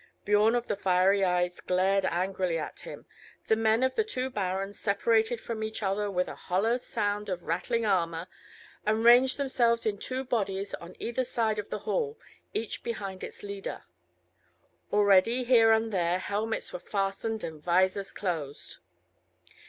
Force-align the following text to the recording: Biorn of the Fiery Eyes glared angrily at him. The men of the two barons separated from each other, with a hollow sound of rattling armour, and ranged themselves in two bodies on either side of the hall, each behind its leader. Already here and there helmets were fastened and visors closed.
Biorn 0.25 0.55
of 0.55 0.65
the 0.65 0.75
Fiery 0.75 1.23
Eyes 1.23 1.59
glared 1.61 2.05
angrily 2.05 2.57
at 2.57 2.79
him. 2.79 3.05
The 3.49 3.55
men 3.55 3.83
of 3.83 3.93
the 3.93 4.03
two 4.03 4.31
barons 4.31 4.79
separated 4.79 5.39
from 5.39 5.61
each 5.61 5.83
other, 5.83 6.09
with 6.09 6.27
a 6.27 6.33
hollow 6.33 6.77
sound 6.77 7.29
of 7.29 7.43
rattling 7.43 7.85
armour, 7.85 8.25
and 8.83 9.05
ranged 9.05 9.37
themselves 9.37 9.85
in 9.85 9.99
two 9.99 10.23
bodies 10.23 10.73
on 10.73 10.95
either 10.97 11.23
side 11.23 11.59
of 11.59 11.69
the 11.69 11.77
hall, 11.85 12.17
each 12.51 12.81
behind 12.81 13.23
its 13.23 13.43
leader. 13.43 13.83
Already 14.91 15.43
here 15.43 15.71
and 15.71 15.91
there 15.93 16.17
helmets 16.17 16.73
were 16.73 16.79
fastened 16.79 17.43
and 17.43 17.61
visors 17.61 18.11
closed. 18.11 18.79